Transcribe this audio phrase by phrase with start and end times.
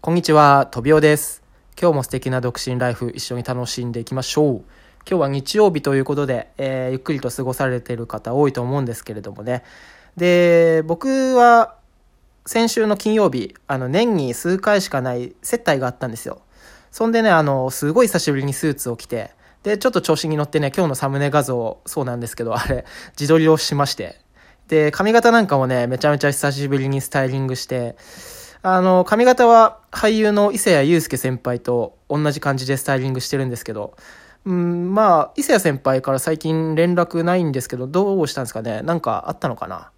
[0.00, 1.42] こんにちは、とびおです。
[1.76, 4.56] 今日も素敵な独身ライフ一緒に楽しんでいきましょう。
[5.04, 9.64] 今日は日曜日ということで、えーゆっくりと過ごされている方多いと思うんですけれどもね。
[10.16, 11.74] で、僕は
[12.46, 16.42] 先週の金曜日、あの年に数回しかない接待があったんですよ。
[16.92, 19.32] そんでね、あの、すごい久しぶりにスーツを着て、
[19.64, 22.84] で、ちょっと調子に乗ってね、今日のサムネ画像、そうなんですけど、あれ、
[23.18, 24.20] 自撮りをしまして。
[24.68, 27.96] で、髪型なんかもね、めちゃめちゃ久しぶりにスタイリングして、
[28.62, 33.96] あの、髪型は俳優の伊勢谷友介先輩と同じ感じでスタイリングしてるんですけど、
[34.44, 39.90] うん、まあ、伊勢谷先輩から最近連絡ないんですけど、どうしたんですかねなんかあったのかな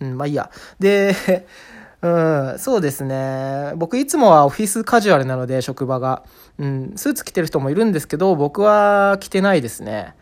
[0.00, 0.50] うん、まあいいや。
[0.78, 1.14] で、
[2.02, 3.72] うん、そうですね。
[3.76, 6.22] 僕いつもはオフィスカジュアルなので、職場が。
[6.58, 10.14] うん、スーツ着てる人もいるんですけど、僕は着てないですね。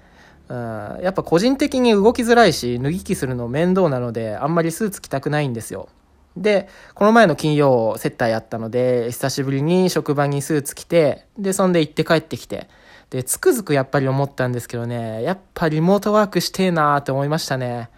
[0.48, 5.88] うん、やっぱ個人的に動きづらいし、脱ぎ着するの面倒なので、あんまりスーツ着たくないんですよ。
[6.36, 12.68] で、この前の金曜接待あったので、久しぶりに職場にスーツ着て、で、そんで行って帰ってきて、
[13.10, 17.90] で、つくづくやっぱり思ったんですけどね、やっぱリモートワークしてえなーって思いましたね。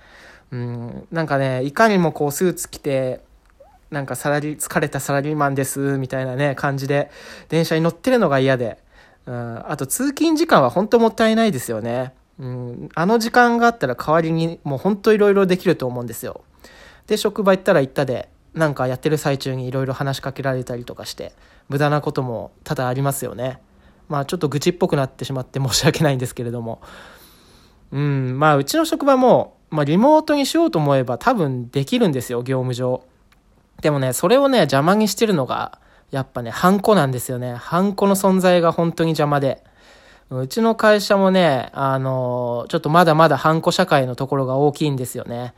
[0.52, 3.20] うん、なんかね、いかにもこうスーツ着て、
[3.90, 7.10] なんかサラリ、疲れたサラリーマンです、みたいなね、感じで、
[7.48, 8.78] 電車に乗ってるのが嫌で、
[9.26, 12.14] うん、あと通勤時間は本当もったいないですよね。
[12.38, 16.42] うん、あの時間があったら代わりにもう本当いろいろできると思うんですよ。
[17.10, 21.32] で、職場行ったら行ったで、なんかやってる最中にいろいろ話しかけられたりとかして、
[21.68, 23.58] 無駄なことも多々ありますよね。
[24.08, 26.80] まあちょっと愚痴っぽくなってしまって 申し訳ないんですけれども。
[27.90, 33.02] うん、まあうちの職場も、まあリモートにしようと思えば多分できるんですよ、業務上。
[33.82, 35.80] でもね、それをね、邪魔にしてるのが、
[36.12, 37.56] やっぱね、ハンコなんですよね。
[37.56, 39.64] ハンコの存在が本当に邪魔で。
[40.30, 45.54] うちの会社もね、あの、ちょっとまだまだハンコ社会のところが大きいんですよね。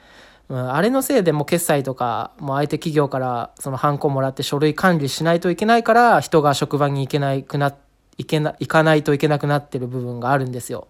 [0.48, 7.74] あれのせいでもう決済とか、もう相手企業からそのハンコもらって書類管理しないといけないから、人が職場に行けないくな、
[8.18, 10.88] 行けな、行かないといけなくなってる部分があるんですよ。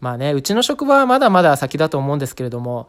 [0.00, 2.88] まあね、うちの職場はまだまだ先だと思うんですけれども、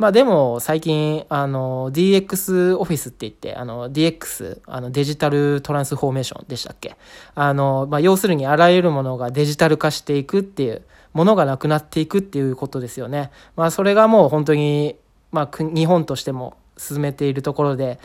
[0.00, 6.96] まあでも最近、あの、DX オフィスって言って、あの、DX、あの、デジタルトランスフォーメーションでしたっけ？
[7.34, 13.30] あの、まあ要するにあらゆるものがデジタル化していくっていう、ものがなくなっていくっていうことですよね。
[13.56, 14.96] まあそれがもう本当に、
[15.32, 17.98] まあ日本としても進めているところで、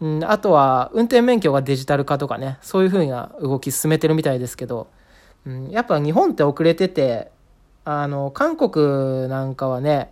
[0.00, 4.86] うん、あとは運転免許がデジタル化とかね、そういうふうな動き進めてるみたいですけど、
[5.44, 7.30] うん、やっぱ日本って遅れてて、
[7.84, 10.10] あの、韓国なんかはね、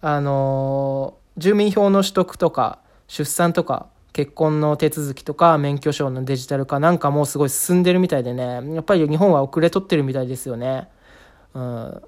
[0.00, 10.88] あの、住民票の取得とか、出産とか、結婚の手続きとか、免許証のデジタル化なんかもうすごい進んでるみたいでね、やっぱり日本は遅れとってるみたいですよね。
[11.54, 12.02] うん。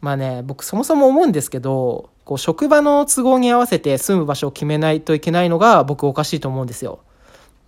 [0.00, 6.98] まあね、僕そもそも思うんですけど、こう職場の都合に合わせて住む場所を決めないといけないのが僕おかしいと思うんですよ。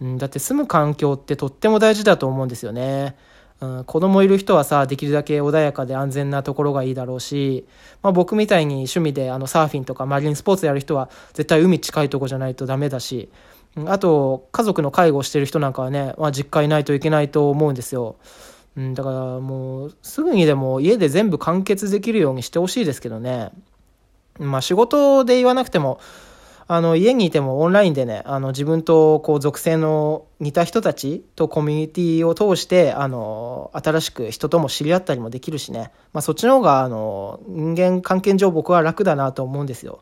[0.00, 3.16] うん、だって住む環境ってとっても大事だと思うんですよね。
[3.60, 7.66] うん、子供いる人はさ、できるだけ穏やかで安全なところがいいだろうし、
[8.02, 13.28] まあ僕みたいに趣味であのサーフィンとかマリンスポーツやる人は絶対海近いとこじゃないとダメだし、
[13.76, 18.16] うんあと家族の介護してる人なんかはね、まあ実家いないといけないと思うんですよ。
[18.76, 23.50] うん、だからもうすぐにでも家で全部完結できるようにしてほしいですけどね。
[24.38, 26.00] まあ仕事で言わなくても、
[26.70, 35.90] あの家にいてもオンラインでね、あの自分とこう属性の似た人たちとコミュニティを通して、あの、新しく人とも知り合ったりもできるしね。
[36.12, 40.00] まあそっちの方が、あの、人間関係上僕は楽だなと思うんですよ。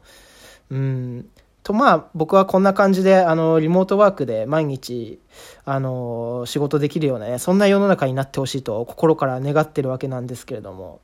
[0.71, 1.29] うん。
[1.63, 5.21] とまあ僕はこんな感じで、あの、リモートワークで毎日、
[5.65, 11.01] あの、仕事できるようなね、そんな世の中になってほしいと心から願ってるわけなんですけれども。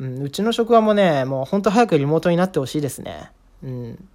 [0.00, 3.30] うん、うちの職場もね、もう本当早くリモートになってほしいですね。
[3.62, 4.08] うん。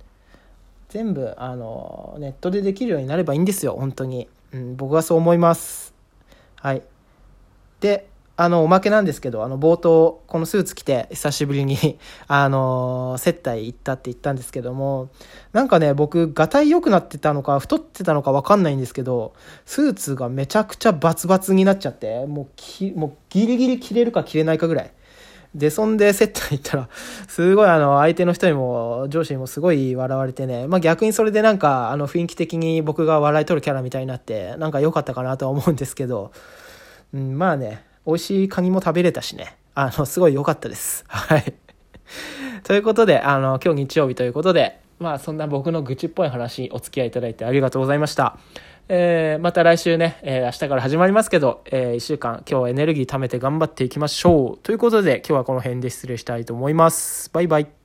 [0.92, 4.28] 全部、あの、ネットでできるようになればいいんですよ、本当に。
[4.52, 5.94] うん、僕はそう思います。
[6.56, 6.84] はい。
[7.80, 11.98] で、あの、おまけなんですけど、あの、冒頭、このスーツ着て、久しぶりに、
[12.28, 15.08] あの、接待行ったって言ったんですけども、
[15.54, 19.32] なんかね、僕、がたい良くなってたのか、太ってたのかわかんないんですけど、
[19.66, 24.92] スーツがめちゃくちゃバツバツになっちゃって、もうき、もうギリギリ着れるか着れないかぐらい。
[25.54, 26.90] で、そんで接待行ったら、
[27.28, 36.32] すごいあの、相手の人にも、上司にもすごい笑われてね、まあ逆にそれでなんか、あの、雰囲気的に僕が笑い取るキャラみたいになって、なんか良かったかなとは思うんですけど、
[37.14, 41.04] うん、まあね、美味しいカニも食べれたしね、あの、すごい良かったです。
[41.10, 41.54] はい。
[42.64, 48.38] ということで、あの、今日日曜日ということで、まあそんな僕の愚痴っぽい話、お付き合いいただいてありがとうございました。
[48.94, 54.58] えーまた来週ね、えー明日から始まりますけど、え1週間今日はエネルギー貯めて頑張っていきましょう。
[54.64, 57.30] ということで今日はこの辺で失礼したいと思います。
[57.32, 57.81] バイバイ。